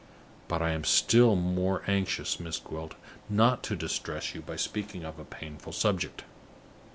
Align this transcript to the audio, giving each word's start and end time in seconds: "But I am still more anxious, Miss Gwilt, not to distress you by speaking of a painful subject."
"But 0.47 0.63
I 0.63 0.71
am 0.71 0.83
still 0.83 1.35
more 1.35 1.83
anxious, 1.85 2.39
Miss 2.39 2.57
Gwilt, 2.57 2.95
not 3.29 3.61
to 3.65 3.75
distress 3.75 4.33
you 4.33 4.41
by 4.41 4.55
speaking 4.55 5.03
of 5.05 5.19
a 5.19 5.23
painful 5.25 5.73
subject." 5.73 6.23